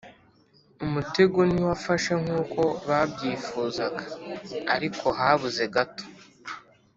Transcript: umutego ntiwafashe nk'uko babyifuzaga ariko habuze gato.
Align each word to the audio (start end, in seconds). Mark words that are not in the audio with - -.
umutego 0.85 1.39
ntiwafashe 1.49 2.11
nk'uko 2.21 2.61
babyifuzaga 2.87 4.01
ariko 4.75 5.05
habuze 5.19 5.63
gato. 5.75 6.05